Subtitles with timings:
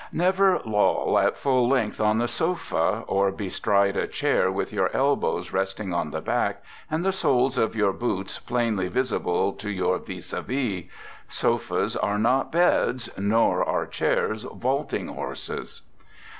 [0.11, 5.53] Never loll at full length on the sofa, or bestride a chair with your elbows
[5.53, 10.33] resting on the back, and the soles of your boots plainly visible to your vis
[10.33, 10.85] a vis.
[11.29, 15.83] Sofas are not beds, nor are chairs vaulting horses.